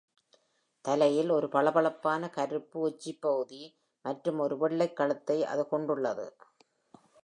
தலையில் 0.85 1.29
ஒரு 1.29 1.49
பளபளப்பான 1.49 2.29
கருப்பு 2.29 2.77
உச்சிப்பகுதி 2.87 3.63
மற்றும் 4.05 4.39
ஒரு 4.39 4.57
வெள்ளைக் 4.57 4.95
கழுத்தை 4.95 5.45
அது 5.45 5.67
கொண்டுள்ளது. 5.67 6.27